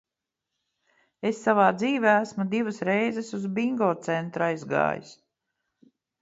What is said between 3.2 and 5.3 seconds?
uz Bingo centru aizgājis.